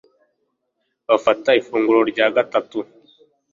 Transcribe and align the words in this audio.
bafata 1.07 1.49
ifunguro 1.59 1.99
rya 2.11 2.27
gatatu 2.35 2.79